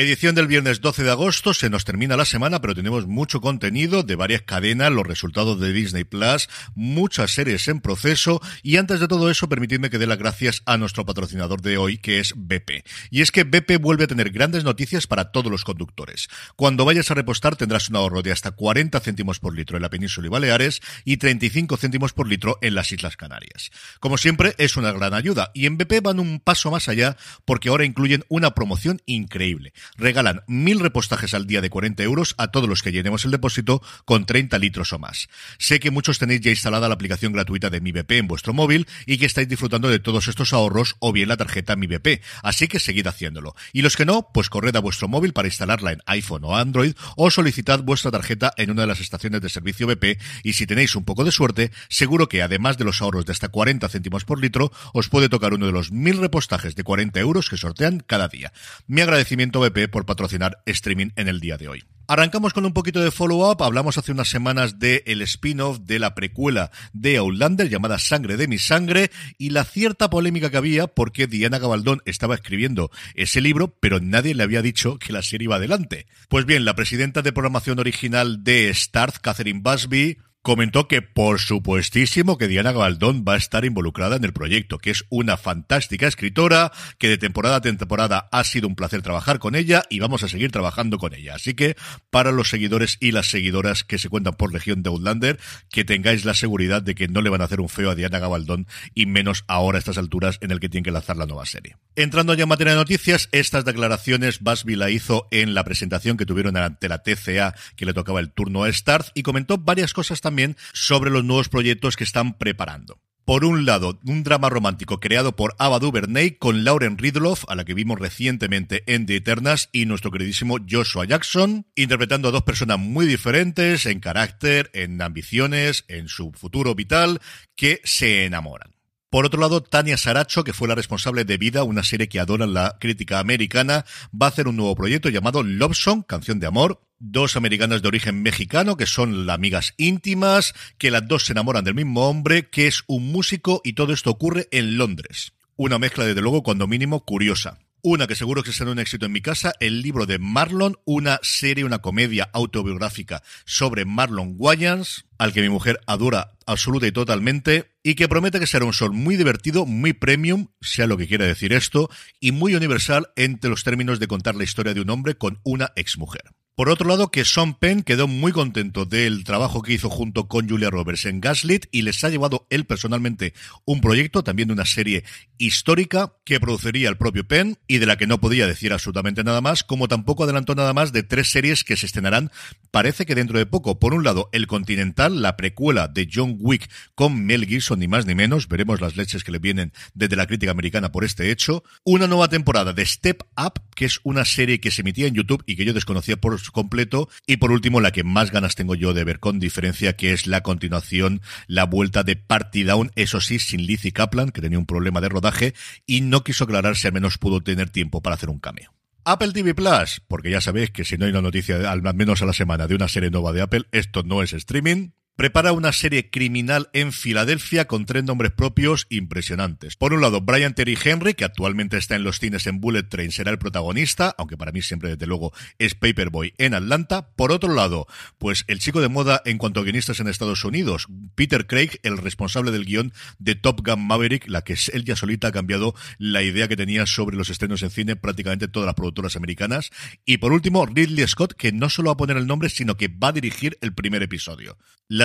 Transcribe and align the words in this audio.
Edición 0.00 0.36
del 0.36 0.46
viernes 0.46 0.80
12 0.80 1.02
de 1.02 1.10
agosto, 1.10 1.52
se 1.52 1.70
nos 1.70 1.84
termina 1.84 2.16
la 2.16 2.24
semana, 2.24 2.60
pero 2.60 2.72
tenemos 2.72 3.08
mucho 3.08 3.40
contenido 3.40 4.04
de 4.04 4.14
varias 4.14 4.42
cadenas, 4.42 4.92
los 4.92 5.04
resultados 5.04 5.58
de 5.58 5.72
Disney 5.72 6.04
Plus, 6.04 6.48
muchas 6.76 7.32
series 7.32 7.66
en 7.66 7.80
proceso 7.80 8.40
y 8.62 8.76
antes 8.76 9.00
de 9.00 9.08
todo 9.08 9.28
eso, 9.28 9.48
permitidme 9.48 9.90
que 9.90 9.98
dé 9.98 10.06
las 10.06 10.18
gracias 10.18 10.62
a 10.66 10.76
nuestro 10.76 11.04
patrocinador 11.04 11.62
de 11.62 11.78
hoy, 11.78 11.98
que 11.98 12.20
es 12.20 12.34
BP. 12.36 12.84
Y 13.10 13.22
es 13.22 13.32
que 13.32 13.42
BP 13.42 13.80
vuelve 13.80 14.04
a 14.04 14.06
tener 14.06 14.30
grandes 14.30 14.62
noticias 14.62 15.08
para 15.08 15.32
todos 15.32 15.50
los 15.50 15.64
conductores. 15.64 16.28
Cuando 16.54 16.84
vayas 16.84 17.10
a 17.10 17.14
repostar 17.14 17.56
tendrás 17.56 17.88
un 17.88 17.96
ahorro 17.96 18.22
de 18.22 18.30
hasta 18.30 18.52
40 18.52 19.00
céntimos 19.00 19.40
por 19.40 19.56
litro 19.56 19.78
en 19.78 19.82
la 19.82 19.90
península 19.90 20.28
y 20.28 20.30
Baleares 20.30 20.80
y 21.04 21.16
35 21.16 21.76
céntimos 21.76 22.12
por 22.12 22.28
litro 22.28 22.56
en 22.62 22.76
las 22.76 22.92
Islas 22.92 23.16
Canarias. 23.16 23.72
Como 23.98 24.16
siempre, 24.16 24.54
es 24.58 24.76
una 24.76 24.92
gran 24.92 25.12
ayuda 25.12 25.50
y 25.54 25.66
en 25.66 25.76
BP 25.76 26.02
van 26.04 26.20
un 26.20 26.38
paso 26.38 26.70
más 26.70 26.88
allá 26.88 27.16
porque 27.44 27.68
ahora 27.68 27.84
incluyen 27.84 28.24
una 28.28 28.54
promoción 28.54 29.02
increíble 29.04 29.72
regalan 29.96 30.42
mil 30.46 30.80
repostajes 30.80 31.34
al 31.34 31.46
día 31.46 31.60
de 31.60 31.70
40 31.70 32.02
euros 32.02 32.34
a 32.38 32.48
todos 32.48 32.68
los 32.68 32.82
que 32.82 32.92
llenemos 32.92 33.24
el 33.24 33.30
depósito 33.30 33.82
con 34.04 34.26
30 34.26 34.58
litros 34.58 34.92
o 34.92 34.98
más. 34.98 35.28
Sé 35.58 35.80
que 35.80 35.90
muchos 35.90 36.18
tenéis 36.18 36.40
ya 36.40 36.50
instalada 36.50 36.88
la 36.88 36.94
aplicación 36.94 37.32
gratuita 37.32 37.70
de 37.70 37.80
Mi 37.80 37.92
BP 37.92 38.12
en 38.12 38.28
vuestro 38.28 38.52
móvil 38.52 38.86
y 39.06 39.18
que 39.18 39.26
estáis 39.26 39.48
disfrutando 39.48 39.88
de 39.88 39.98
todos 39.98 40.28
estos 40.28 40.52
ahorros 40.52 40.96
o 40.98 41.12
bien 41.12 41.28
la 41.28 41.36
tarjeta 41.36 41.76
Mi 41.76 41.86
BP, 41.86 42.22
así 42.42 42.68
que 42.68 42.80
seguid 42.80 43.06
haciéndolo. 43.06 43.54
Y 43.72 43.82
los 43.82 43.96
que 43.96 44.04
no, 44.04 44.30
pues 44.32 44.50
corred 44.50 44.74
a 44.76 44.80
vuestro 44.80 45.08
móvil 45.08 45.32
para 45.32 45.48
instalarla 45.48 45.92
en 45.92 46.02
iPhone 46.06 46.44
o 46.44 46.56
Android 46.56 46.94
o 47.16 47.30
solicitad 47.30 47.82
vuestra 47.82 48.10
tarjeta 48.10 48.52
en 48.56 48.70
una 48.70 48.82
de 48.82 48.88
las 48.88 49.00
estaciones 49.00 49.40
de 49.40 49.48
servicio 49.48 49.86
BP 49.86 50.20
y 50.42 50.54
si 50.54 50.66
tenéis 50.66 50.96
un 50.96 51.04
poco 51.04 51.24
de 51.24 51.32
suerte, 51.32 51.70
seguro 51.88 52.28
que 52.28 52.42
además 52.42 52.78
de 52.78 52.84
los 52.84 53.00
ahorros 53.02 53.26
de 53.26 53.32
hasta 53.32 53.48
40 53.48 53.88
céntimos 53.88 54.24
por 54.24 54.40
litro, 54.40 54.72
os 54.92 55.08
puede 55.08 55.28
tocar 55.28 55.54
uno 55.54 55.66
de 55.66 55.72
los 55.72 55.92
mil 55.92 56.18
repostajes 56.18 56.74
de 56.74 56.84
40 56.84 57.20
euros 57.20 57.48
que 57.48 57.56
sortean 57.56 58.02
cada 58.06 58.28
día. 58.28 58.52
Mi 58.86 59.00
agradecimiento 59.00 59.60
BP 59.60 59.77
por 59.86 60.06
patrocinar 60.06 60.62
streaming 60.66 61.10
en 61.14 61.28
el 61.28 61.38
día 61.38 61.56
de 61.56 61.68
hoy. 61.68 61.84
Arrancamos 62.10 62.54
con 62.54 62.64
un 62.64 62.72
poquito 62.72 63.00
de 63.00 63.10
follow-up. 63.10 63.62
Hablamos 63.62 63.98
hace 63.98 64.12
unas 64.12 64.30
semanas 64.30 64.78
de 64.78 65.02
el 65.06 65.20
spin-off 65.20 65.80
de 65.80 65.98
la 65.98 66.14
precuela 66.14 66.70
de 66.94 67.18
Outlander 67.18 67.68
llamada 67.68 67.98
Sangre 67.98 68.38
de 68.38 68.48
mi 68.48 68.56
sangre 68.56 69.10
y 69.36 69.50
la 69.50 69.64
cierta 69.64 70.08
polémica 70.08 70.50
que 70.50 70.56
había 70.56 70.86
porque 70.86 71.26
Diana 71.26 71.58
Gabaldón 71.58 72.00
estaba 72.06 72.34
escribiendo 72.34 72.90
ese 73.14 73.42
libro, 73.42 73.76
pero 73.78 74.00
nadie 74.00 74.34
le 74.34 74.42
había 74.42 74.62
dicho 74.62 74.98
que 74.98 75.12
la 75.12 75.20
serie 75.20 75.44
iba 75.44 75.56
adelante. 75.56 76.06
Pues 76.30 76.46
bien, 76.46 76.64
la 76.64 76.74
presidenta 76.74 77.20
de 77.20 77.34
programación 77.34 77.78
original 77.78 78.42
de 78.42 78.72
Starz, 78.72 79.18
Catherine 79.18 79.60
Busby, 79.62 80.16
comentó 80.48 80.88
que 80.88 81.02
por 81.02 81.40
supuestísimo 81.40 82.38
que 82.38 82.48
Diana 82.48 82.72
Gabaldón 82.72 83.22
va 83.22 83.34
a 83.34 83.36
estar 83.36 83.66
involucrada 83.66 84.16
en 84.16 84.24
el 84.24 84.32
proyecto, 84.32 84.78
que 84.78 84.90
es 84.90 85.04
una 85.10 85.36
fantástica 85.36 86.06
escritora, 86.06 86.72
que 86.96 87.10
de 87.10 87.18
temporada 87.18 87.56
a 87.56 87.60
temporada 87.60 88.30
ha 88.32 88.44
sido 88.44 88.66
un 88.66 88.74
placer 88.74 89.02
trabajar 89.02 89.40
con 89.40 89.54
ella 89.54 89.82
y 89.90 89.98
vamos 89.98 90.22
a 90.22 90.28
seguir 90.28 90.50
trabajando 90.50 90.96
con 90.96 91.12
ella. 91.12 91.34
Así 91.34 91.52
que 91.52 91.76
para 92.08 92.32
los 92.32 92.48
seguidores 92.48 92.96
y 92.98 93.12
las 93.12 93.28
seguidoras 93.28 93.84
que 93.84 93.98
se 93.98 94.08
cuentan 94.08 94.36
por 94.36 94.50
región 94.50 94.82
de 94.82 94.88
Outlander, 94.88 95.38
que 95.68 95.84
tengáis 95.84 96.24
la 96.24 96.32
seguridad 96.32 96.80
de 96.80 96.94
que 96.94 97.08
no 97.08 97.20
le 97.20 97.28
van 97.28 97.42
a 97.42 97.44
hacer 97.44 97.60
un 97.60 97.68
feo 97.68 97.90
a 97.90 97.94
Diana 97.94 98.18
Gabaldón 98.18 98.66
y 98.94 99.04
menos 99.04 99.44
ahora 99.48 99.76
a 99.76 99.80
estas 99.80 99.98
alturas 99.98 100.38
en 100.40 100.50
el 100.50 100.60
que 100.60 100.70
tiene 100.70 100.86
que 100.86 100.92
lanzar 100.92 101.18
la 101.18 101.26
nueva 101.26 101.44
serie. 101.44 101.76
Entrando 101.94 102.32
ya 102.32 102.44
en 102.44 102.48
materia 102.48 102.72
de 102.72 102.78
noticias, 102.78 103.28
estas 103.32 103.66
declaraciones 103.66 104.40
Busby 104.40 104.76
la 104.76 104.88
hizo 104.88 105.28
en 105.30 105.52
la 105.52 105.64
presentación 105.64 106.16
que 106.16 106.24
tuvieron 106.24 106.56
ante 106.56 106.88
la 106.88 107.02
TCA 107.02 107.54
que 107.76 107.84
le 107.84 107.92
tocaba 107.92 108.20
el 108.20 108.30
turno 108.30 108.64
a 108.64 108.72
Starz 108.72 109.10
y 109.12 109.22
comentó 109.22 109.58
varias 109.58 109.92
cosas 109.92 110.22
también 110.22 110.37
sobre 110.72 111.10
los 111.10 111.24
nuevos 111.24 111.48
proyectos 111.48 111.96
que 111.96 112.04
están 112.04 112.38
preparando. 112.38 113.00
Por 113.28 113.44
un 113.44 113.66
lado, 113.66 114.00
un 114.06 114.22
drama 114.22 114.48
romántico 114.48 115.00
creado 115.00 115.36
por 115.36 115.54
Ava 115.58 115.78
DuVernay 115.78 116.38
con 116.38 116.64
Lauren 116.64 116.96
Ridloff, 116.96 117.44
a 117.48 117.56
la 117.56 117.66
que 117.66 117.74
vimos 117.74 117.98
recientemente 117.98 118.84
en 118.86 119.04
The 119.04 119.16
Eternas, 119.16 119.68
y 119.70 119.84
nuestro 119.84 120.10
queridísimo 120.10 120.56
Joshua 120.66 121.04
Jackson, 121.04 121.66
interpretando 121.74 122.28
a 122.28 122.32
dos 122.32 122.44
personas 122.44 122.78
muy 122.78 123.04
diferentes 123.04 123.84
en 123.84 124.00
carácter, 124.00 124.70
en 124.72 125.02
ambiciones, 125.02 125.84
en 125.88 126.08
su 126.08 126.32
futuro 126.32 126.74
vital, 126.74 127.20
que 127.54 127.82
se 127.84 128.24
enamoran. 128.24 128.77
Por 129.10 129.24
otro 129.24 129.40
lado, 129.40 129.62
Tania 129.62 129.96
Saracho, 129.96 130.44
que 130.44 130.52
fue 130.52 130.68
la 130.68 130.74
responsable 130.74 131.24
de 131.24 131.38
Vida, 131.38 131.62
una 131.62 131.82
serie 131.82 132.10
que 132.10 132.20
adora 132.20 132.46
la 132.46 132.76
crítica 132.78 133.20
americana, 133.20 133.86
va 134.10 134.26
a 134.26 134.28
hacer 134.28 134.48
un 134.48 134.56
nuevo 134.56 134.76
proyecto 134.76 135.08
llamado 135.08 135.42
Love 135.42 135.74
Song, 135.74 136.04
canción 136.06 136.40
de 136.40 136.46
amor. 136.46 136.82
Dos 136.98 137.36
americanas 137.36 137.80
de 137.80 137.88
origen 137.88 138.22
mexicano 138.22 138.76
que 138.76 138.84
son 138.84 139.30
amigas 139.30 139.72
íntimas, 139.78 140.52
que 140.76 140.90
las 140.90 141.08
dos 141.08 141.24
se 141.24 141.32
enamoran 141.32 141.64
del 141.64 141.74
mismo 141.74 142.06
hombre, 142.06 142.50
que 142.50 142.66
es 142.66 142.82
un 142.86 143.10
músico 143.10 143.62
y 143.64 143.72
todo 143.72 143.94
esto 143.94 144.10
ocurre 144.10 144.46
en 144.50 144.76
Londres. 144.76 145.32
Una 145.56 145.78
mezcla, 145.78 146.04
desde 146.04 146.20
luego, 146.20 146.42
cuando 146.42 146.66
mínimo 146.66 147.04
curiosa. 147.04 147.58
Una 147.80 148.08
que 148.08 148.16
seguro 148.16 148.42
que 148.42 148.52
será 148.52 148.72
un 148.72 148.80
éxito 148.80 149.06
en 149.06 149.12
mi 149.12 149.20
casa, 149.20 149.52
el 149.60 149.82
libro 149.82 150.04
de 150.04 150.18
Marlon, 150.18 150.78
una 150.84 151.20
serie, 151.22 151.64
una 151.64 151.78
comedia 151.78 152.28
autobiográfica 152.32 153.22
sobre 153.44 153.84
Marlon 153.84 154.34
Wayans, 154.36 155.04
al 155.16 155.32
que 155.32 155.42
mi 155.42 155.48
mujer 155.48 155.78
adora 155.86 156.32
absoluta 156.44 156.88
y 156.88 156.92
totalmente, 156.92 157.70
y 157.84 157.94
que 157.94 158.08
promete 158.08 158.40
que 158.40 158.48
será 158.48 158.64
un 158.64 158.72
sol 158.72 158.92
muy 158.92 159.16
divertido, 159.16 159.64
muy 159.64 159.92
premium, 159.92 160.48
sea 160.60 160.88
lo 160.88 160.96
que 160.96 161.06
quiera 161.06 161.24
decir 161.24 161.52
esto, 161.52 161.88
y 162.18 162.32
muy 162.32 162.56
universal 162.56 163.10
entre 163.14 163.48
los 163.48 163.62
términos 163.62 164.00
de 164.00 164.08
contar 164.08 164.34
la 164.34 164.44
historia 164.44 164.74
de 164.74 164.80
un 164.80 164.90
hombre 164.90 165.16
con 165.16 165.38
una 165.44 165.72
exmujer. 165.76 166.24
Por 166.58 166.70
otro 166.70 166.88
lado, 166.88 167.12
que 167.12 167.24
Sean 167.24 167.54
Penn 167.54 167.84
quedó 167.84 168.08
muy 168.08 168.32
contento 168.32 168.84
del 168.84 169.22
trabajo 169.22 169.62
que 169.62 169.74
hizo 169.74 169.88
junto 169.88 170.26
con 170.26 170.48
Julia 170.48 170.70
Roberts 170.70 171.04
en 171.04 171.20
Gaslit 171.20 171.66
y 171.70 171.82
les 171.82 172.02
ha 172.02 172.08
llevado 172.08 172.48
él 172.50 172.64
personalmente 172.64 173.32
un 173.64 173.80
proyecto, 173.80 174.24
también 174.24 174.48
de 174.48 174.54
una 174.54 174.64
serie 174.64 175.04
histórica 175.38 176.14
que 176.24 176.40
produciría 176.40 176.88
el 176.88 176.96
propio 176.96 177.28
Penn 177.28 177.58
y 177.68 177.78
de 177.78 177.86
la 177.86 177.96
que 177.96 178.08
no 178.08 178.20
podía 178.20 178.48
decir 178.48 178.72
absolutamente 178.72 179.22
nada 179.22 179.40
más, 179.40 179.62
como 179.62 179.86
tampoco 179.86 180.24
adelantó 180.24 180.56
nada 180.56 180.72
más 180.72 180.92
de 180.92 181.04
tres 181.04 181.30
series 181.30 181.62
que 181.62 181.76
se 181.76 181.86
estrenarán, 181.86 182.32
parece 182.72 183.06
que 183.06 183.14
dentro 183.14 183.38
de 183.38 183.46
poco. 183.46 183.78
Por 183.78 183.94
un 183.94 184.02
lado, 184.02 184.28
El 184.32 184.48
Continental, 184.48 185.22
la 185.22 185.36
precuela 185.36 185.86
de 185.86 186.08
John 186.12 186.38
Wick 186.40 186.68
con 186.96 187.24
Mel 187.24 187.46
Gibson, 187.46 187.78
ni 187.78 187.86
más 187.86 188.04
ni 188.04 188.16
menos, 188.16 188.48
veremos 188.48 188.80
las 188.80 188.96
leches 188.96 189.22
que 189.22 189.30
le 189.30 189.38
vienen 189.38 189.72
desde 189.94 190.16
la 190.16 190.26
crítica 190.26 190.50
americana 190.50 190.90
por 190.90 191.04
este 191.04 191.30
hecho. 191.30 191.62
Una 191.84 192.08
nueva 192.08 192.26
temporada 192.26 192.72
de 192.72 192.84
Step 192.84 193.22
Up, 193.36 193.62
que 193.76 193.84
es 193.84 194.00
una 194.02 194.24
serie 194.24 194.58
que 194.58 194.72
se 194.72 194.82
emitía 194.82 195.06
en 195.06 195.14
YouTube 195.14 195.44
y 195.46 195.54
que 195.54 195.64
yo 195.64 195.72
desconocía 195.72 196.16
por 196.16 196.34
completo. 196.50 197.08
Y 197.26 197.38
por 197.38 197.52
último, 197.52 197.80
la 197.80 197.90
que 197.90 198.04
más 198.04 198.30
ganas 198.30 198.54
tengo 198.54 198.74
yo 198.74 198.94
de 198.94 199.04
ver 199.04 199.20
con 199.20 199.38
diferencia, 199.38 199.94
que 199.96 200.12
es 200.12 200.26
la 200.26 200.42
continuación, 200.42 201.20
la 201.46 201.64
vuelta 201.64 202.02
de 202.02 202.16
Party 202.16 202.64
Down, 202.64 202.90
eso 202.96 203.20
sí, 203.20 203.38
sin 203.38 203.66
Lizzie 203.66 203.92
Kaplan, 203.92 204.30
que 204.30 204.40
tenía 204.40 204.58
un 204.58 204.66
problema 204.66 205.00
de 205.00 205.08
rodaje 205.08 205.54
y 205.86 206.00
no 206.00 206.24
quiso 206.24 206.44
aclarar 206.44 206.76
si 206.76 206.86
al 206.86 206.92
menos 206.92 207.18
pudo 207.18 207.40
tener 207.40 207.70
tiempo 207.70 208.02
para 208.02 208.14
hacer 208.14 208.30
un 208.30 208.38
cameo. 208.38 208.72
Apple 209.04 209.32
TV 209.32 209.54
Plus, 209.54 210.02
porque 210.06 210.30
ya 210.30 210.40
sabéis 210.40 210.70
que 210.70 210.84
si 210.84 210.98
no 210.98 211.06
hay 211.06 211.12
una 211.12 211.22
noticia 211.22 211.70
al 211.70 211.82
menos 211.94 212.20
a 212.20 212.26
la 212.26 212.34
semana 212.34 212.66
de 212.66 212.74
una 212.74 212.88
serie 212.88 213.10
nueva 213.10 213.32
de 213.32 213.40
Apple, 213.40 213.64
esto 213.72 214.02
no 214.02 214.22
es 214.22 214.34
streaming 214.34 214.90
prepara 215.18 215.50
una 215.50 215.72
serie 215.72 216.10
criminal 216.10 216.70
en 216.72 216.92
Filadelfia 216.92 217.64
con 217.64 217.86
tres 217.86 218.04
nombres 218.04 218.30
propios 218.30 218.86
impresionantes. 218.88 219.74
Por 219.74 219.92
un 219.92 220.00
lado, 220.00 220.20
Brian 220.20 220.54
Terry 220.54 220.78
Henry, 220.80 221.14
que 221.14 221.24
actualmente 221.24 221.76
está 221.76 221.96
en 221.96 222.04
los 222.04 222.20
cines 222.20 222.46
en 222.46 222.60
Bullet 222.60 222.84
Train, 222.84 223.10
será 223.10 223.32
el 223.32 223.38
protagonista, 223.40 224.14
aunque 224.16 224.36
para 224.36 224.52
mí 224.52 224.62
siempre, 224.62 224.90
desde 224.90 225.08
luego, 225.08 225.32
es 225.58 225.74
Paperboy 225.74 226.34
en 226.38 226.54
Atlanta. 226.54 227.08
Por 227.16 227.32
otro 227.32 227.52
lado, 227.52 227.88
pues 228.18 228.44
el 228.46 228.60
chico 228.60 228.80
de 228.80 228.88
moda 228.88 229.20
en 229.24 229.38
cuanto 229.38 229.58
a 229.58 229.64
guionistas 229.64 229.98
en 229.98 230.06
Estados 230.06 230.44
Unidos, 230.44 230.86
Peter 231.16 231.48
Craig, 231.48 231.80
el 231.82 231.98
responsable 231.98 232.52
del 232.52 232.64
guion 232.64 232.92
de 233.18 233.34
Top 233.34 233.66
Gun 233.66 233.88
Maverick, 233.88 234.28
la 234.28 234.42
que 234.42 234.56
él 234.72 234.84
ya 234.84 234.94
solita 234.94 235.26
ha 235.26 235.32
cambiado 235.32 235.74
la 235.98 236.22
idea 236.22 236.46
que 236.46 236.56
tenía 236.56 236.86
sobre 236.86 237.16
los 237.16 237.28
estrenos 237.28 237.64
en 237.64 237.70
cine 237.70 237.96
prácticamente 237.96 238.46
todas 238.46 238.66
las 238.66 238.76
productoras 238.76 239.16
americanas. 239.16 239.70
Y 240.06 240.18
por 240.18 240.32
último, 240.32 240.64
Ridley 240.64 241.08
Scott, 241.08 241.34
que 241.34 241.50
no 241.50 241.70
solo 241.70 241.88
va 241.88 241.94
a 241.94 241.96
poner 241.96 242.18
el 242.18 242.28
nombre, 242.28 242.50
sino 242.50 242.76
que 242.76 242.86
va 242.86 243.08
a 243.08 243.12
dirigir 243.12 243.58
el 243.62 243.74
primer 243.74 244.04
episodio. 244.04 244.56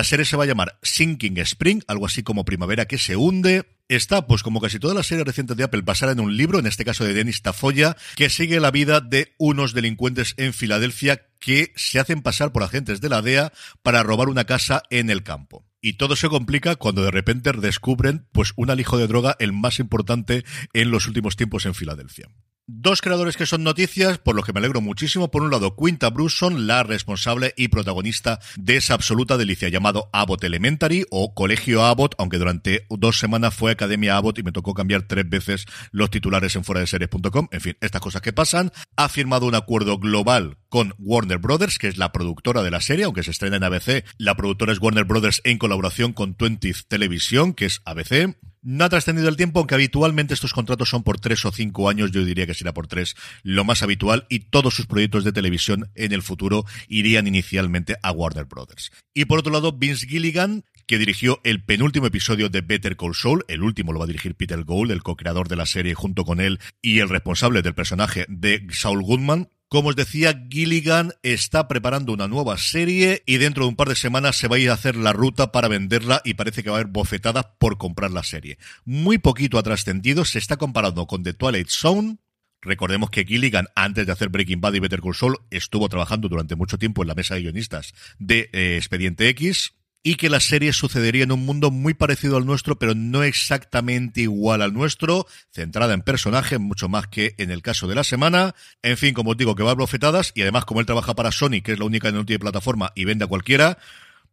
Serie 0.04 0.24
se 0.24 0.36
va 0.36 0.44
a 0.44 0.46
llamar 0.46 0.78
Sinking 0.82 1.38
Spring, 1.38 1.82
algo 1.86 2.06
así 2.06 2.22
como 2.22 2.44
Primavera 2.44 2.86
que 2.86 2.98
se 2.98 3.16
hunde. 3.16 3.64
Está, 3.88 4.26
pues 4.26 4.42
como 4.42 4.60
casi 4.60 4.78
todas 4.78 4.96
las 4.96 5.06
series 5.06 5.26
recientes 5.26 5.56
de 5.56 5.64
Apple, 5.64 5.82
basada 5.82 6.12
en 6.12 6.20
un 6.20 6.36
libro, 6.36 6.58
en 6.58 6.66
este 6.66 6.84
caso 6.84 7.04
de 7.04 7.12
Dennis 7.12 7.42
Tafoya, 7.42 7.96
que 8.16 8.30
sigue 8.30 8.60
la 8.60 8.70
vida 8.70 9.00
de 9.00 9.34
unos 9.38 9.74
delincuentes 9.74 10.34
en 10.38 10.54
Filadelfia 10.54 11.26
que 11.38 11.72
se 11.76 12.00
hacen 12.00 12.22
pasar 12.22 12.52
por 12.52 12.62
agentes 12.62 13.00
de 13.00 13.10
la 13.10 13.20
DEA 13.20 13.52
para 13.82 14.02
robar 14.02 14.28
una 14.28 14.44
casa 14.44 14.82
en 14.88 15.10
el 15.10 15.22
campo. 15.22 15.66
Y 15.82 15.94
todo 15.94 16.16
se 16.16 16.30
complica 16.30 16.76
cuando 16.76 17.02
de 17.02 17.10
repente 17.10 17.52
descubren 17.52 18.26
pues 18.32 18.54
un 18.56 18.70
alijo 18.70 18.96
de 18.96 19.06
droga 19.06 19.36
el 19.38 19.52
más 19.52 19.78
importante 19.78 20.44
en 20.72 20.90
los 20.90 21.06
últimos 21.06 21.36
tiempos 21.36 21.66
en 21.66 21.74
Filadelfia. 21.74 22.28
Dos 22.66 23.02
creadores 23.02 23.36
que 23.36 23.44
son 23.44 23.62
noticias, 23.62 24.16
por 24.16 24.34
lo 24.34 24.42
que 24.42 24.54
me 24.54 24.58
alegro 24.58 24.80
muchísimo. 24.80 25.30
Por 25.30 25.42
un 25.42 25.50
lado, 25.50 25.76
Quinta 25.76 26.08
Brunson, 26.08 26.66
la 26.66 26.82
responsable 26.82 27.52
y 27.58 27.68
protagonista 27.68 28.40
de 28.56 28.78
esa 28.78 28.94
absoluta 28.94 29.36
delicia 29.36 29.68
llamado 29.68 30.08
Abbott 30.14 30.44
Elementary 30.44 31.04
o 31.10 31.34
Colegio 31.34 31.84
Abbott, 31.84 32.14
aunque 32.16 32.38
durante 32.38 32.86
dos 32.88 33.18
semanas 33.18 33.52
fue 33.52 33.72
Academia 33.72 34.16
Abbott 34.16 34.38
y 34.38 34.44
me 34.44 34.52
tocó 34.52 34.72
cambiar 34.72 35.02
tres 35.02 35.28
veces 35.28 35.66
los 35.92 36.08
titulares 36.08 36.56
en 36.56 36.64
fuera 36.64 36.80
de 36.80 36.86
series.com. 36.86 37.48
En 37.50 37.60
fin, 37.60 37.76
estas 37.82 38.00
cosas 38.00 38.22
que 38.22 38.32
pasan. 38.32 38.72
Ha 38.96 39.10
firmado 39.10 39.44
un 39.44 39.56
acuerdo 39.56 39.98
global 39.98 40.56
con 40.70 40.94
Warner 40.98 41.36
Brothers, 41.36 41.78
que 41.78 41.88
es 41.88 41.98
la 41.98 42.12
productora 42.12 42.62
de 42.62 42.70
la 42.70 42.80
serie, 42.80 43.04
aunque 43.04 43.24
se 43.24 43.32
estrena 43.32 43.58
en 43.58 43.64
ABC. 43.64 44.06
La 44.16 44.36
productora 44.36 44.72
es 44.72 44.80
Warner 44.80 45.04
Brothers 45.04 45.42
en 45.44 45.58
colaboración 45.58 46.14
con 46.14 46.34
20th 46.34 46.86
Televisión, 46.88 47.52
que 47.52 47.66
es 47.66 47.82
ABC. 47.84 48.34
No 48.66 48.86
ha 48.86 48.88
trascendido 48.88 49.28
el 49.28 49.36
tiempo, 49.36 49.58
aunque 49.58 49.74
habitualmente 49.74 50.32
estos 50.32 50.54
contratos 50.54 50.88
son 50.88 51.02
por 51.02 51.20
tres 51.20 51.44
o 51.44 51.52
cinco 51.52 51.90
años, 51.90 52.12
yo 52.12 52.24
diría 52.24 52.46
que 52.46 52.54
será 52.54 52.72
por 52.72 52.86
tres 52.86 53.14
lo 53.42 53.62
más 53.62 53.82
habitual, 53.82 54.24
y 54.30 54.38
todos 54.38 54.74
sus 54.74 54.86
proyectos 54.86 55.22
de 55.22 55.32
televisión 55.32 55.90
en 55.94 56.12
el 56.12 56.22
futuro 56.22 56.64
irían 56.88 57.26
inicialmente 57.26 57.96
a 58.02 58.10
Warner 58.10 58.46
Brothers. 58.46 58.90
Y 59.12 59.26
por 59.26 59.38
otro 59.38 59.52
lado, 59.52 59.72
Vince 59.72 60.06
Gilligan, 60.06 60.64
que 60.86 60.96
dirigió 60.96 61.42
el 61.44 61.62
penúltimo 61.62 62.06
episodio 62.06 62.48
de 62.48 62.62
Better 62.62 62.96
Call 62.96 63.14
Saul, 63.14 63.44
el 63.48 63.62
último 63.62 63.92
lo 63.92 63.98
va 63.98 64.06
a 64.06 64.08
dirigir 64.08 64.34
Peter 64.34 64.64
Gould, 64.64 64.92
el 64.92 65.02
co-creador 65.02 65.46
de 65.48 65.56
la 65.56 65.66
serie 65.66 65.92
junto 65.92 66.24
con 66.24 66.40
él 66.40 66.58
y 66.80 67.00
el 67.00 67.10
responsable 67.10 67.60
del 67.60 67.74
personaje 67.74 68.24
de 68.28 68.66
Saul 68.70 69.02
Goodman, 69.02 69.50
como 69.74 69.88
os 69.88 69.96
decía, 69.96 70.46
Gilligan 70.48 71.14
está 71.24 71.66
preparando 71.66 72.12
una 72.12 72.28
nueva 72.28 72.56
serie 72.58 73.24
y 73.26 73.38
dentro 73.38 73.64
de 73.64 73.70
un 73.70 73.74
par 73.74 73.88
de 73.88 73.96
semanas 73.96 74.36
se 74.36 74.46
va 74.46 74.54
a 74.54 74.58
ir 74.60 74.70
a 74.70 74.74
hacer 74.74 74.94
la 74.94 75.12
ruta 75.12 75.50
para 75.50 75.66
venderla 75.66 76.22
y 76.24 76.34
parece 76.34 76.62
que 76.62 76.70
va 76.70 76.76
a 76.76 76.78
haber 76.78 76.92
bofetadas 76.92 77.46
por 77.58 77.76
comprar 77.76 78.12
la 78.12 78.22
serie. 78.22 78.56
Muy 78.84 79.18
poquito 79.18 79.58
ha 79.58 79.64
trascendido, 79.64 80.24
se 80.24 80.38
está 80.38 80.58
comparando 80.58 81.08
con 81.08 81.24
The 81.24 81.34
Twilight 81.34 81.68
Zone, 81.68 82.18
Recordemos 82.62 83.10
que 83.10 83.24
Gilligan, 83.24 83.66
antes 83.74 84.06
de 84.06 84.12
hacer 84.12 84.30
Breaking 84.30 84.60
Bad 84.62 84.72
y 84.72 84.80
Better 84.80 85.02
Call 85.02 85.14
Saul, 85.14 85.36
estuvo 85.50 85.86
trabajando 85.90 86.30
durante 86.30 86.56
mucho 86.56 86.78
tiempo 86.78 87.02
en 87.02 87.08
la 87.08 87.14
mesa 87.14 87.34
de 87.34 87.42
guionistas 87.42 87.92
de 88.18 88.48
eh, 88.54 88.76
Expediente 88.78 89.28
X 89.28 89.74
y 90.06 90.16
que 90.16 90.28
la 90.28 90.38
serie 90.38 90.74
sucedería 90.74 91.24
en 91.24 91.32
un 91.32 91.46
mundo 91.46 91.70
muy 91.70 91.94
parecido 91.94 92.36
al 92.36 92.44
nuestro, 92.44 92.78
pero 92.78 92.94
no 92.94 93.22
exactamente 93.22 94.20
igual 94.20 94.60
al 94.60 94.74
nuestro, 94.74 95.26
centrada 95.50 95.94
en 95.94 96.02
personajes 96.02 96.60
mucho 96.60 96.90
más 96.90 97.08
que 97.08 97.34
en 97.38 97.50
el 97.50 97.62
caso 97.62 97.88
de 97.88 97.94
la 97.94 98.04
semana. 98.04 98.54
En 98.82 98.98
fin, 98.98 99.14
como 99.14 99.30
os 99.30 99.36
digo, 99.38 99.54
que 99.54 99.62
va 99.62 99.70
a 99.70 99.74
bofetadas 99.74 100.32
y 100.34 100.42
además 100.42 100.66
como 100.66 100.80
él 100.80 100.86
trabaja 100.86 101.14
para 101.14 101.32
Sony, 101.32 101.62
que 101.64 101.72
es 101.72 101.78
la 101.78 101.86
única 101.86 102.10
que 102.10 102.18
no 102.18 102.26
tiene 102.26 102.38
plataforma 102.38 102.92
y 102.94 103.06
vende 103.06 103.24
a 103.24 103.28
cualquiera, 103.28 103.78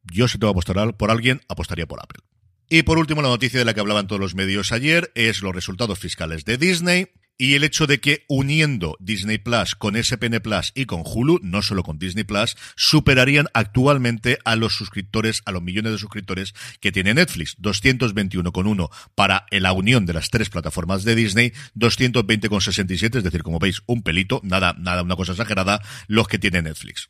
yo 0.03 0.27
si 0.27 0.38
tengo 0.38 0.53
que 0.53 0.59
apostar 0.59 0.97
por 0.97 1.09
alguien, 1.09 1.41
apostaría 1.47 1.88
por 1.88 2.01
Apple. 2.01 2.21
Y 2.68 2.83
por 2.83 2.97
último, 2.97 3.21
la 3.21 3.29
noticia 3.29 3.59
de 3.59 3.65
la 3.65 3.73
que 3.73 3.79
hablaban 3.79 4.07
todos 4.07 4.19
los 4.19 4.35
medios 4.35 4.73
ayer 4.73 5.09
es 5.15 5.41
los 5.41 5.56
resultados 5.56 6.00
fiscales 6.00 6.44
de 6.44 6.57
Disney 6.57 7.07
y 7.38 7.56
el 7.56 7.63
hecho 7.63 7.88
de 7.88 8.00
que 8.00 8.25
uniendo 8.28 8.95
Disney 9.00 9.38
Plus 9.38 9.75
con 9.75 10.01
SPN 10.01 10.39
Plus 10.42 10.72
y 10.75 10.86
con 10.86 11.04
Hulu, 11.04 11.39
no 11.42 11.62
solo 11.62 11.83
con 11.83 11.98
Disney 11.98 12.24
Plus, 12.24 12.56
superarían 12.75 13.48
actualmente 13.54 14.38
a 14.45 14.56
los 14.56 14.74
suscriptores, 14.75 15.42
a 15.45 15.51
los 15.51 15.63
millones 15.63 15.94
de 15.94 15.98
suscriptores 15.98 16.54
que 16.80 16.92
tiene 16.92 17.13
Netflix. 17.13 17.57
221,1 17.60 18.89
para 19.16 19.45
la 19.51 19.74
unión 19.74 20.06
de 20.06 20.13
las 20.13 20.30
tres 20.30 20.50
plataformas 20.50 21.04
de 21.04 21.16
Disney, 21.16 21.54
220,67, 21.75 23.18
es 23.18 23.24
decir, 23.24 23.44
como 23.44 23.60
veis, 23.60 23.81
un 23.86 24.04
pelito, 24.04 24.42
nada, 24.44 24.75
nada, 24.78 25.01
una 25.01 25.16
cosa 25.16 25.31
exagerada, 25.31 25.81
los 26.07 26.28
que 26.28 26.39
tiene 26.39 26.62
Netflix. 26.62 27.10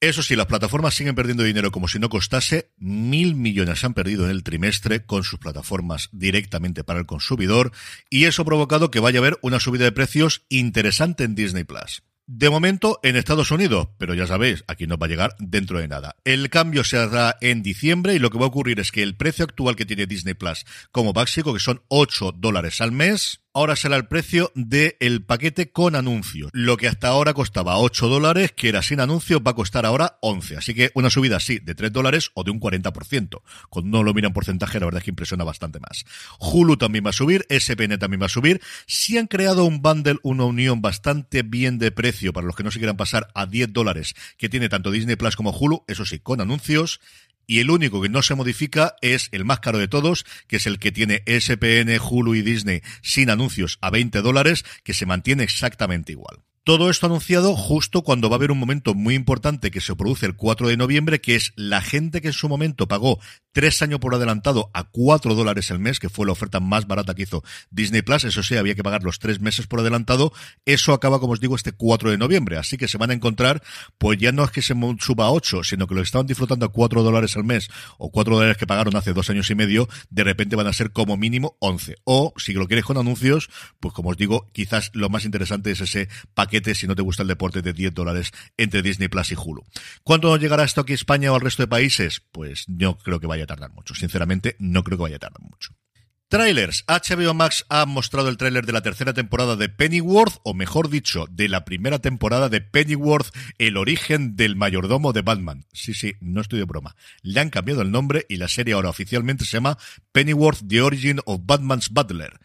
Eso 0.00 0.22
sí, 0.22 0.36
las 0.36 0.46
plataformas 0.46 0.94
siguen 0.94 1.16
perdiendo 1.16 1.42
dinero 1.42 1.72
como 1.72 1.88
si 1.88 1.98
no 1.98 2.08
costase. 2.08 2.70
Mil 2.78 3.34
millones 3.34 3.82
han 3.82 3.94
perdido 3.94 4.26
en 4.26 4.30
el 4.30 4.44
trimestre 4.44 5.04
con 5.04 5.24
sus 5.24 5.40
plataformas 5.40 6.08
directamente 6.12 6.84
para 6.84 7.00
el 7.00 7.06
consumidor 7.06 7.72
y 8.08 8.26
eso 8.26 8.42
ha 8.42 8.44
provocado 8.44 8.92
que 8.92 9.00
vaya 9.00 9.18
a 9.18 9.22
haber 9.22 9.38
una 9.42 9.58
subida 9.58 9.82
de 9.82 9.92
precios 9.92 10.44
interesante 10.50 11.24
en 11.24 11.34
Disney 11.34 11.64
Plus. 11.64 12.04
De 12.30 12.50
momento 12.50 13.00
en 13.02 13.16
Estados 13.16 13.50
Unidos, 13.50 13.88
pero 13.96 14.12
ya 14.12 14.26
sabéis, 14.26 14.62
aquí 14.68 14.86
no 14.86 14.98
va 14.98 15.06
a 15.06 15.08
llegar 15.08 15.34
dentro 15.38 15.78
de 15.78 15.88
nada. 15.88 16.14
El 16.24 16.50
cambio 16.50 16.84
se 16.84 16.98
hará 16.98 17.36
en 17.40 17.62
diciembre 17.62 18.14
y 18.14 18.18
lo 18.18 18.30
que 18.30 18.38
va 18.38 18.44
a 18.44 18.48
ocurrir 18.48 18.78
es 18.80 18.92
que 18.92 19.02
el 19.02 19.16
precio 19.16 19.46
actual 19.46 19.76
que 19.76 19.86
tiene 19.86 20.06
Disney 20.06 20.34
Plus 20.34 20.66
como 20.92 21.14
básico, 21.14 21.54
que 21.54 21.58
son 21.58 21.82
8 21.88 22.32
dólares 22.36 22.82
al 22.82 22.92
mes, 22.92 23.40
ahora 23.58 23.74
será 23.74 23.96
el 23.96 24.06
precio 24.06 24.52
del 24.54 25.24
paquete 25.24 25.72
con 25.72 25.96
anuncio. 25.96 26.48
Lo 26.52 26.76
que 26.76 26.86
hasta 26.86 27.08
ahora 27.08 27.34
costaba 27.34 27.78
8 27.78 28.08
dólares, 28.08 28.52
que 28.52 28.68
era 28.68 28.82
sin 28.82 29.00
anuncio, 29.00 29.42
va 29.42 29.50
a 29.50 29.54
costar 29.54 29.84
ahora 29.84 30.16
11. 30.20 30.56
Así 30.56 30.74
que 30.74 30.92
una 30.94 31.10
subida 31.10 31.40
sí, 31.40 31.58
de 31.58 31.74
3 31.74 31.92
dólares 31.92 32.30
o 32.34 32.44
de 32.44 32.52
un 32.52 32.60
40%. 32.60 33.42
Cuando 33.68 33.98
no 33.98 34.04
lo 34.04 34.14
miran 34.14 34.32
porcentaje, 34.32 34.78
la 34.78 34.86
verdad 34.86 35.00
es 35.00 35.04
que 35.04 35.10
impresiona 35.10 35.42
bastante 35.42 35.80
más. 35.80 36.04
Hulu 36.38 36.76
también 36.76 37.04
va 37.04 37.10
a 37.10 37.12
subir, 37.12 37.46
SPN 37.50 37.98
también 37.98 38.22
va 38.22 38.26
a 38.26 38.28
subir. 38.28 38.60
Si 38.86 39.18
han 39.18 39.26
creado 39.26 39.64
un 39.64 39.82
bundle, 39.82 40.18
una 40.22 40.44
unión 40.44 40.80
bastante 40.80 41.42
bien 41.42 41.78
de 41.78 41.90
precio 41.90 42.32
para 42.32 42.46
los 42.46 42.54
que 42.54 42.62
no 42.62 42.70
se 42.70 42.78
quieran 42.78 42.96
pasar 42.96 43.26
a 43.34 43.46
10 43.46 43.72
dólares, 43.72 44.14
que 44.36 44.48
tiene 44.48 44.68
tanto 44.68 44.92
Disney 44.92 45.16
Plus 45.16 45.34
como 45.34 45.50
Hulu, 45.50 45.82
eso 45.88 46.04
sí, 46.04 46.20
con 46.20 46.40
anuncios 46.40 47.00
y 47.48 47.58
el 47.60 47.70
único 47.70 48.00
que 48.00 48.10
no 48.10 48.22
se 48.22 48.36
modifica 48.36 48.94
es 49.00 49.30
el 49.32 49.44
más 49.44 49.58
caro 49.58 49.78
de 49.78 49.88
todos, 49.88 50.24
que 50.46 50.56
es 50.56 50.66
el 50.66 50.78
que 50.78 50.92
tiene 50.92 51.24
SPN, 51.26 51.98
Hulu 51.98 52.34
y 52.34 52.42
Disney 52.42 52.82
sin 53.02 53.30
anuncios 53.30 53.78
a 53.80 53.90
20 53.90 54.20
dólares, 54.20 54.64
que 54.84 54.94
se 54.94 55.06
mantiene 55.06 55.42
exactamente 55.44 56.12
igual. 56.12 56.44
Todo 56.68 56.90
esto 56.90 57.06
anunciado 57.06 57.56
justo 57.56 58.02
cuando 58.02 58.28
va 58.28 58.34
a 58.34 58.36
haber 58.36 58.50
un 58.50 58.58
momento 58.58 58.92
muy 58.92 59.14
importante 59.14 59.70
que 59.70 59.80
se 59.80 59.96
produce 59.96 60.26
el 60.26 60.36
4 60.36 60.68
de 60.68 60.76
noviembre, 60.76 61.18
que 61.18 61.34
es 61.34 61.54
la 61.56 61.80
gente 61.80 62.20
que 62.20 62.26
en 62.26 62.34
su 62.34 62.46
momento 62.46 62.86
pagó 62.86 63.20
tres 63.52 63.82
años 63.82 63.98
por 64.00 64.14
adelantado 64.14 64.70
a 64.72 64.84
cuatro 64.84 65.34
dólares 65.34 65.70
el 65.70 65.78
mes, 65.78 65.98
que 65.98 66.08
fue 66.08 66.26
la 66.26 66.32
oferta 66.32 66.60
más 66.60 66.86
barata 66.86 67.14
que 67.14 67.22
hizo 67.22 67.42
Disney 67.70 68.02
Plus. 68.02 68.24
Eso 68.24 68.42
sí, 68.42 68.56
había 68.56 68.74
que 68.74 68.82
pagar 68.82 69.02
los 69.02 69.18
tres 69.18 69.40
meses 69.40 69.66
por 69.66 69.80
adelantado. 69.80 70.32
Eso 70.64 70.92
acaba, 70.92 71.18
como 71.18 71.32
os 71.32 71.40
digo, 71.40 71.56
este 71.56 71.72
4 71.72 72.10
de 72.10 72.18
noviembre. 72.18 72.58
Así 72.58 72.76
que 72.76 72.86
se 72.86 72.98
van 72.98 73.10
a 73.10 73.14
encontrar, 73.14 73.62
pues 73.96 74.18
ya 74.18 74.30
no 74.30 74.44
es 74.44 74.50
que 74.50 74.62
se 74.62 74.74
suba 75.00 75.24
a 75.24 75.32
8, 75.32 75.64
sino 75.64 75.86
que 75.86 75.94
lo 75.94 76.02
que 76.02 76.04
estaban 76.04 76.26
disfrutando 76.26 76.66
a 76.66 76.68
cuatro 76.72 77.02
dólares 77.02 77.36
al 77.36 77.44
mes 77.44 77.68
o 77.96 78.12
cuatro 78.12 78.36
dólares 78.36 78.58
que 78.58 78.66
pagaron 78.66 78.94
hace 78.94 79.12
dos 79.12 79.30
años 79.30 79.50
y 79.50 79.54
medio, 79.54 79.88
de 80.10 80.22
repente 80.22 80.54
van 80.54 80.66
a 80.66 80.72
ser 80.72 80.92
como 80.92 81.16
mínimo 81.16 81.56
11. 81.60 81.96
O, 82.04 82.34
si 82.36 82.52
lo 82.52 82.68
quieres 82.68 82.84
con 82.84 82.98
anuncios, 82.98 83.50
pues 83.80 83.94
como 83.94 84.10
os 84.10 84.16
digo, 84.16 84.46
quizás 84.52 84.90
lo 84.92 85.08
más 85.08 85.24
interesante 85.24 85.70
es 85.72 85.80
ese 85.80 86.08
paquete, 86.34 86.57
si 86.74 86.86
no 86.86 86.94
te 86.94 87.02
gusta 87.02 87.22
el 87.22 87.28
deporte, 87.28 87.62
de 87.62 87.72
10 87.72 87.94
dólares 87.94 88.32
entre 88.56 88.82
Disney 88.82 89.08
Plus 89.08 89.32
y 89.32 89.36
Hulu. 89.36 89.64
¿Cuánto 90.02 90.36
llegará 90.36 90.64
esto 90.64 90.80
aquí 90.80 90.92
a 90.92 90.96
España 90.96 91.32
o 91.32 91.34
al 91.34 91.40
resto 91.40 91.62
de 91.62 91.68
países? 91.68 92.22
Pues 92.32 92.64
yo 92.68 92.98
creo 92.98 93.20
que 93.20 93.26
vaya 93.26 93.44
a 93.44 93.46
tardar 93.46 93.72
mucho. 93.72 93.94
Sinceramente, 93.94 94.56
no 94.58 94.84
creo 94.84 94.98
que 94.98 95.02
vaya 95.02 95.16
a 95.16 95.20
tardar 95.20 95.42
mucho. 95.42 95.74
Trailers. 96.28 96.84
HBO 96.86 97.32
Max 97.32 97.64
ha 97.70 97.86
mostrado 97.86 98.28
el 98.28 98.36
tráiler 98.36 98.66
de 98.66 98.74
la 98.74 98.82
tercera 98.82 99.14
temporada 99.14 99.56
de 99.56 99.70
Pennyworth, 99.70 100.40
o 100.42 100.52
mejor 100.52 100.90
dicho, 100.90 101.24
de 101.30 101.48
la 101.48 101.64
primera 101.64 102.00
temporada 102.00 102.50
de 102.50 102.60
Pennyworth, 102.60 103.34
el 103.56 103.78
origen 103.78 104.36
del 104.36 104.54
mayordomo 104.54 105.14
de 105.14 105.22
Batman. 105.22 105.64
Sí, 105.72 105.94
sí, 105.94 106.16
no 106.20 106.42
estoy 106.42 106.58
de 106.58 106.66
broma. 106.66 106.96
Le 107.22 107.40
han 107.40 107.48
cambiado 107.48 107.80
el 107.80 107.90
nombre 107.90 108.26
y 108.28 108.36
la 108.36 108.48
serie 108.48 108.74
ahora 108.74 108.90
oficialmente 108.90 109.46
se 109.46 109.52
llama 109.52 109.78
Pennyworth, 110.12 110.68
The 110.68 110.82
Origin 110.82 111.20
of 111.24 111.40
Batman's 111.44 111.88
Butler 111.88 112.38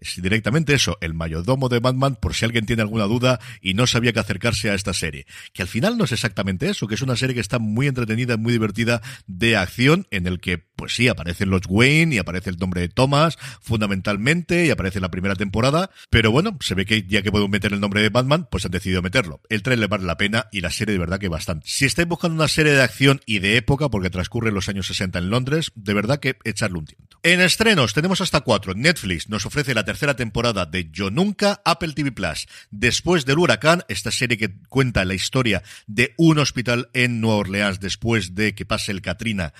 es 0.00 0.20
directamente 0.20 0.74
eso, 0.74 0.98
el 1.00 1.14
mayordomo 1.14 1.68
de 1.68 1.80
Batman, 1.80 2.16
por 2.16 2.34
si 2.34 2.44
alguien 2.44 2.66
tiene 2.66 2.82
alguna 2.82 3.04
duda 3.04 3.40
y 3.60 3.74
no 3.74 3.86
sabía 3.86 4.12
que 4.12 4.20
acercarse 4.20 4.70
a 4.70 4.74
esta 4.74 4.94
serie. 4.94 5.26
Que 5.52 5.62
al 5.62 5.68
final 5.68 5.98
no 5.98 6.04
es 6.04 6.12
exactamente 6.12 6.68
eso, 6.68 6.86
que 6.86 6.94
es 6.94 7.02
una 7.02 7.16
serie 7.16 7.34
que 7.34 7.40
está 7.40 7.58
muy 7.58 7.86
entretenida, 7.86 8.36
muy 8.36 8.52
divertida 8.52 9.02
de 9.26 9.56
acción, 9.56 10.06
en 10.10 10.26
el 10.26 10.40
que, 10.40 10.58
pues 10.58 10.94
sí, 10.94 11.08
aparecen 11.08 11.50
los 11.50 11.62
Wayne 11.68 12.14
y 12.14 12.18
aparece 12.18 12.50
el 12.50 12.56
nombre 12.56 12.80
de 12.80 12.88
Thomas, 12.88 13.38
fundamentalmente, 13.60 14.66
y 14.66 14.70
aparece 14.70 15.00
la 15.00 15.10
primera 15.10 15.34
temporada, 15.34 15.90
pero 16.10 16.30
bueno, 16.30 16.56
se 16.60 16.74
ve 16.74 16.86
que 16.86 17.02
ya 17.02 17.22
que 17.22 17.30
puedo 17.30 17.48
meter 17.48 17.72
el 17.72 17.80
nombre 17.80 18.02
de 18.02 18.08
Batman, 18.08 18.48
pues 18.50 18.64
han 18.64 18.70
decidido 18.70 19.02
meterlo. 19.02 19.40
El 19.48 19.62
trailer 19.62 19.88
vale 19.88 20.04
la 20.04 20.16
pena 20.16 20.46
y 20.52 20.60
la 20.60 20.70
serie 20.70 20.92
de 20.92 20.98
verdad 20.98 21.18
que 21.18 21.28
bastante. 21.28 21.66
Si 21.68 21.84
estáis 21.84 22.08
buscando 22.08 22.34
una 22.34 22.48
serie 22.48 22.72
de 22.72 22.82
acción 22.82 23.20
y 23.26 23.38
de 23.38 23.56
época, 23.56 23.88
porque 23.88 24.10
transcurre 24.10 24.48
en 24.48 24.54
los 24.54 24.68
años 24.68 24.86
60 24.86 25.18
en 25.18 25.30
Londres, 25.30 25.72
de 25.74 25.94
verdad 25.94 26.20
que 26.20 26.36
echarle 26.44 26.78
un 26.78 26.86
tiento. 26.86 27.18
En 27.22 27.40
estrenos 27.40 27.92
tenemos 27.92 28.20
hasta 28.20 28.40
cuatro. 28.40 28.74
Netflix 28.74 29.28
nos 29.28 29.44
ofrece 29.44 29.74
la 29.74 29.84
tercera 29.90 30.14
temporada 30.14 30.66
de 30.66 30.88
Yo 30.92 31.10
Nunca, 31.10 31.62
Apple 31.64 31.94
TV 31.94 32.12
Plus. 32.12 32.46
Después 32.70 33.24
del 33.24 33.40
huracán, 33.40 33.82
esta 33.88 34.12
serie 34.12 34.38
que 34.38 34.52
cuenta 34.68 35.04
la 35.04 35.14
historia 35.14 35.64
de 35.88 36.14
un 36.16 36.38
hospital 36.38 36.90
en 36.92 37.20
Nueva 37.20 37.38
Orleans 37.38 37.80
después 37.80 38.36
de 38.36 38.54
que 38.54 38.64
pase 38.64 38.92
el 38.92 39.02
Katrina 39.02 39.52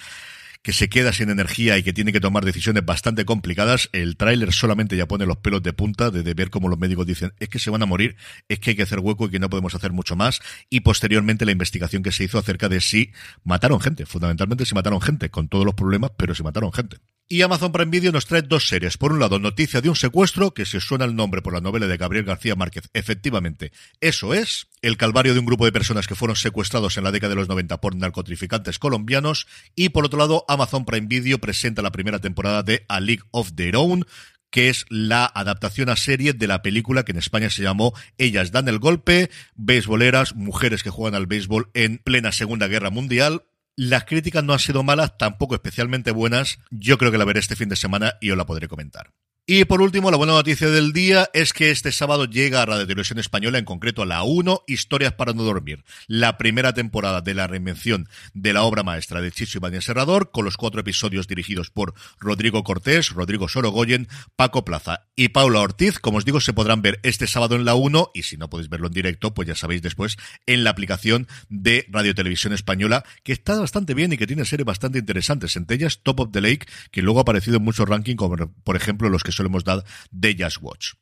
que 0.62 0.72
se 0.72 0.88
queda 0.88 1.12
sin 1.12 1.30
energía 1.30 1.78
y 1.78 1.82
que 1.82 1.92
tiene 1.92 2.12
que 2.12 2.20
tomar 2.20 2.44
decisiones 2.44 2.84
bastante 2.84 3.24
complicadas, 3.24 3.88
el 3.92 4.16
tráiler 4.16 4.52
solamente 4.52 4.96
ya 4.96 5.08
pone 5.08 5.26
los 5.26 5.38
pelos 5.38 5.64
de 5.64 5.72
punta 5.72 6.12
de, 6.12 6.22
ver 6.34 6.50
cómo 6.50 6.68
los 6.68 6.78
médicos 6.78 7.06
dicen 7.06 7.32
es 7.40 7.48
que 7.48 7.58
se 7.58 7.70
van 7.70 7.82
a 7.82 7.86
morir, 7.86 8.14
es 8.48 8.60
que 8.60 8.70
hay 8.70 8.76
que 8.76 8.82
hacer 8.82 9.00
hueco 9.00 9.26
y 9.26 9.30
que 9.30 9.40
no 9.40 9.50
podemos 9.50 9.74
hacer 9.74 9.90
mucho 9.90 10.14
más. 10.14 10.40
Y 10.68 10.80
posteriormente 10.80 11.44
la 11.44 11.52
investigación 11.52 12.04
que 12.04 12.12
se 12.12 12.22
hizo 12.22 12.38
acerca 12.38 12.68
de 12.68 12.80
si 12.80 13.10
mataron 13.42 13.80
gente, 13.80 14.06
fundamentalmente 14.06 14.64
si 14.64 14.76
mataron 14.76 15.00
gente, 15.00 15.28
con 15.28 15.48
todos 15.48 15.64
los 15.64 15.74
problemas, 15.74 16.12
pero 16.16 16.36
si 16.36 16.44
mataron 16.44 16.72
gente. 16.72 16.98
Y 17.32 17.42
Amazon 17.42 17.70
Prime 17.70 17.92
Video 17.92 18.10
nos 18.10 18.26
trae 18.26 18.42
dos 18.42 18.66
series. 18.66 18.98
Por 18.98 19.12
un 19.12 19.20
lado, 19.20 19.38
noticia 19.38 19.80
de 19.80 19.88
un 19.88 19.94
secuestro, 19.94 20.52
que 20.52 20.62
os 20.62 20.70
suena 20.70 21.04
el 21.04 21.14
nombre 21.14 21.42
por 21.42 21.52
la 21.52 21.60
novela 21.60 21.86
de 21.86 21.96
Gabriel 21.96 22.24
García 22.24 22.56
Márquez, 22.56 22.90
efectivamente, 22.92 23.70
eso 24.00 24.34
es. 24.34 24.66
El 24.82 24.96
calvario 24.96 25.32
de 25.32 25.38
un 25.38 25.46
grupo 25.46 25.64
de 25.64 25.70
personas 25.70 26.08
que 26.08 26.16
fueron 26.16 26.34
secuestrados 26.34 26.96
en 26.96 27.04
la 27.04 27.12
década 27.12 27.30
de 27.30 27.36
los 27.36 27.48
90 27.48 27.80
por 27.80 27.94
narcotraficantes 27.94 28.80
colombianos. 28.80 29.46
Y 29.76 29.90
por 29.90 30.04
otro 30.04 30.18
lado, 30.18 30.44
Amazon 30.48 30.84
Prime 30.84 31.06
Video 31.06 31.38
presenta 31.38 31.82
la 31.82 31.92
primera 31.92 32.18
temporada 32.18 32.64
de 32.64 32.84
A 32.88 32.98
League 32.98 33.22
of 33.30 33.52
Their 33.54 33.76
Own, 33.76 34.06
que 34.50 34.68
es 34.68 34.84
la 34.88 35.24
adaptación 35.24 35.88
a 35.88 35.94
serie 35.94 36.32
de 36.32 36.48
la 36.48 36.62
película 36.62 37.04
que 37.04 37.12
en 37.12 37.18
España 37.18 37.48
se 37.48 37.62
llamó 37.62 37.94
Ellas 38.18 38.50
dan 38.50 38.66
el 38.66 38.80
golpe, 38.80 39.30
beisboleras, 39.54 40.34
mujeres 40.34 40.82
que 40.82 40.90
juegan 40.90 41.14
al 41.14 41.26
béisbol 41.26 41.70
en 41.74 41.98
plena 41.98 42.32
Segunda 42.32 42.66
Guerra 42.66 42.90
Mundial, 42.90 43.44
las 43.76 44.04
críticas 44.04 44.44
no 44.44 44.52
han 44.52 44.58
sido 44.58 44.82
malas, 44.82 45.16
tampoco 45.16 45.54
especialmente 45.54 46.10
buenas. 46.10 46.58
Yo 46.70 46.98
creo 46.98 47.10
que 47.10 47.18
la 47.18 47.24
veré 47.24 47.40
este 47.40 47.56
fin 47.56 47.68
de 47.68 47.76
semana 47.76 48.14
y 48.20 48.30
os 48.30 48.36
la 48.36 48.46
podré 48.46 48.68
comentar. 48.68 49.12
Y 49.52 49.64
por 49.64 49.82
último, 49.82 50.12
la 50.12 50.16
buena 50.16 50.34
noticia 50.34 50.68
del 50.68 50.92
día 50.92 51.28
es 51.32 51.52
que 51.52 51.72
este 51.72 51.90
sábado 51.90 52.24
llega 52.24 52.62
a 52.62 52.66
Radio 52.66 52.86
Televisión 52.86 53.18
Española, 53.18 53.58
en 53.58 53.64
concreto 53.64 54.02
a 54.02 54.06
la 54.06 54.22
1, 54.22 54.62
Historias 54.68 55.14
para 55.14 55.32
no 55.32 55.42
dormir, 55.42 55.82
la 56.06 56.38
primera 56.38 56.72
temporada 56.72 57.20
de 57.20 57.34
la 57.34 57.48
reinvención 57.48 58.08
de 58.32 58.52
la 58.52 58.62
obra 58.62 58.84
maestra 58.84 59.20
de 59.20 59.32
Chicho 59.32 59.58
Ibáñez 59.58 59.86
Serrador, 59.86 60.30
con 60.30 60.44
los 60.44 60.56
cuatro 60.56 60.80
episodios 60.80 61.26
dirigidos 61.26 61.70
por 61.70 61.94
Rodrigo 62.20 62.62
Cortés, 62.62 63.10
Rodrigo 63.10 63.48
Sorogoyen, 63.48 64.06
Paco 64.36 64.64
Plaza 64.64 65.08
y 65.16 65.30
Paula 65.30 65.58
Ortiz. 65.58 65.98
Como 65.98 66.18
os 66.18 66.24
digo, 66.24 66.40
se 66.40 66.52
podrán 66.52 66.80
ver 66.80 67.00
este 67.02 67.26
sábado 67.26 67.56
en 67.56 67.64
la 67.64 67.74
1 67.74 68.12
y 68.14 68.22
si 68.22 68.36
no 68.36 68.48
podéis 68.50 68.68
verlo 68.68 68.86
en 68.86 68.92
directo, 68.92 69.34
pues 69.34 69.48
ya 69.48 69.56
sabéis 69.56 69.82
después 69.82 70.16
en 70.46 70.62
la 70.62 70.70
aplicación 70.70 71.26
de 71.48 71.86
Radio 71.88 72.14
Televisión 72.14 72.52
Española, 72.52 73.02
que 73.24 73.32
está 73.32 73.58
bastante 73.58 73.94
bien 73.94 74.12
y 74.12 74.16
que 74.16 74.28
tiene 74.28 74.44
series 74.44 74.64
bastante 74.64 75.00
interesantes, 75.00 75.56
entre 75.56 75.74
ellas 75.74 76.04
Top 76.04 76.20
of 76.20 76.30
the 76.30 76.40
Lake, 76.40 76.68
que 76.92 77.02
luego 77.02 77.18
ha 77.18 77.22
aparecido 77.22 77.56
en 77.56 77.64
muchos 77.64 77.88
rankings, 77.88 78.16
como 78.16 78.36
por 78.62 78.76
ejemplo 78.76 79.08
los 79.08 79.24
que 79.24 79.39
hemos 79.46 79.64
dado 79.64 79.84
de 80.10 80.36
Just 80.38 80.58
Watch. 80.60 80.92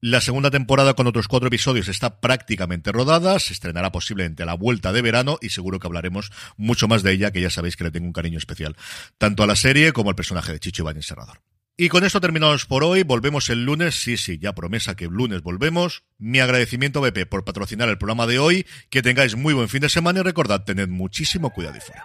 La 0.00 0.20
segunda 0.20 0.52
temporada 0.52 0.94
con 0.94 1.08
otros 1.08 1.26
cuatro 1.26 1.48
episodios 1.48 1.88
está 1.88 2.20
prácticamente 2.20 2.92
rodada, 2.92 3.36
se 3.40 3.52
estrenará 3.52 3.90
posiblemente 3.90 4.44
a 4.44 4.46
la 4.46 4.54
vuelta 4.54 4.92
de 4.92 5.02
verano 5.02 5.38
y 5.42 5.48
seguro 5.48 5.80
que 5.80 5.88
hablaremos 5.88 6.30
mucho 6.56 6.86
más 6.86 7.02
de 7.02 7.12
ella, 7.12 7.32
que 7.32 7.40
ya 7.40 7.50
sabéis 7.50 7.76
que 7.76 7.82
le 7.82 7.90
tengo 7.90 8.06
un 8.06 8.12
cariño 8.12 8.38
especial, 8.38 8.76
tanto 9.18 9.42
a 9.42 9.48
la 9.48 9.56
serie 9.56 9.92
como 9.92 10.10
al 10.10 10.16
personaje 10.16 10.52
de 10.52 10.60
Chicho 10.60 10.82
Iván 10.82 11.02
Serrador. 11.02 11.40
Y 11.80 11.88
con 11.90 12.04
esto 12.04 12.20
terminamos 12.20 12.66
por 12.66 12.82
hoy, 12.82 13.04
volvemos 13.04 13.50
el 13.50 13.64
lunes, 13.64 13.94
sí, 13.94 14.16
sí, 14.16 14.38
ya 14.38 14.52
promesa 14.52 14.96
que 14.96 15.04
el 15.04 15.12
lunes 15.12 15.42
volvemos. 15.42 16.02
Mi 16.18 16.40
agradecimiento 16.40 16.98
a 16.98 17.08
BP 17.08 17.28
por 17.28 17.44
patrocinar 17.44 17.88
el 17.88 17.98
programa 17.98 18.26
de 18.26 18.40
hoy, 18.40 18.66
que 18.90 19.00
tengáis 19.00 19.36
muy 19.36 19.54
buen 19.54 19.68
fin 19.68 19.80
de 19.80 19.88
semana 19.88 20.18
y 20.18 20.22
recordad, 20.24 20.64
tened 20.64 20.88
muchísimo 20.88 21.50
cuidado 21.50 21.76
y 21.76 21.80
fuera. 21.80 22.02